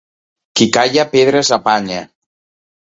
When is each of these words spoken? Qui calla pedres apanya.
Qui 0.61 0.67
calla 0.79 1.05
pedres 1.13 1.53
apanya. 1.59 2.03